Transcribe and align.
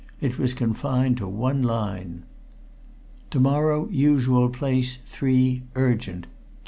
It 0.19 0.39
was 0.39 0.55
confined 0.55 1.17
to 1.17 1.27
one 1.27 1.61
line: 1.61 2.23
To 3.29 3.39
morrow 3.39 3.87
usual 3.89 4.49
place 4.49 4.97
three 5.05 5.61
urgent 5.75 6.23
Q. 6.23 6.31